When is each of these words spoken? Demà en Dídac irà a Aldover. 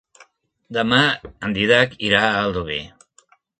Demà 0.77 1.01
en 1.49 1.53
Dídac 1.59 1.95
irà 2.09 2.25
a 2.33 2.43
Aldover. 2.49 2.83